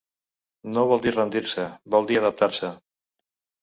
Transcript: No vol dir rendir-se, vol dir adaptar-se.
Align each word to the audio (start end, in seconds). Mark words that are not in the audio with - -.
No 0.77 0.85
vol 0.93 1.03
dir 1.05 1.13
rendir-se, 1.17 1.69
vol 1.97 2.11
dir 2.11 2.21
adaptar-se. 2.25 2.77